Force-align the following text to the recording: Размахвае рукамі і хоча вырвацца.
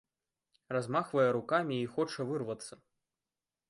Размахвае 0.75 1.27
рукамі 1.37 1.75
і 1.83 1.87
хоча 1.95 2.21
вырвацца. 2.35 2.73